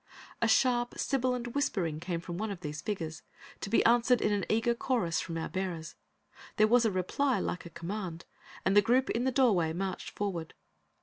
A 0.41 0.47
sharp, 0.47 0.95
sibilant 0.97 1.53
whispering 1.53 1.99
came 1.99 2.21
from 2.21 2.39
one 2.39 2.49
of 2.49 2.61
these 2.61 2.81
figures, 2.81 3.21
to 3.59 3.69
be 3.69 3.85
answered 3.85 4.19
in 4.19 4.31
an 4.31 4.45
eager 4.49 4.73
chorus 4.73 5.21
from 5.21 5.37
our 5.37 5.47
bearers. 5.47 5.93
There 6.55 6.65
was 6.67 6.85
a 6.85 6.91
reply 6.91 7.39
like 7.39 7.67
a 7.67 7.69
command, 7.69 8.25
and 8.65 8.75
the 8.75 8.81
group 8.81 9.11
in 9.11 9.25
the 9.25 9.31
doorway 9.31 9.73
marched 9.73 10.09
forward. 10.09 10.55